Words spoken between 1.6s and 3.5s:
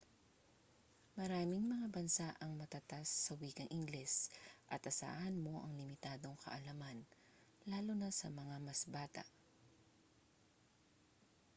mga bansa ang matatas sa